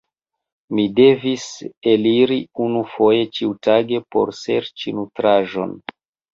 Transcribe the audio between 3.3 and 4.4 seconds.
ĉiutage por